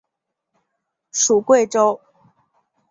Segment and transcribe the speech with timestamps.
[1.11, 2.01] 属桂州。